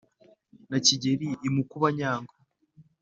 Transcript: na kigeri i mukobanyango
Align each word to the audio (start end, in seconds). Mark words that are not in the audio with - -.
na 0.69 0.77
kigeri 0.85 1.27
i 1.47 1.49
mukobanyango 1.55 2.33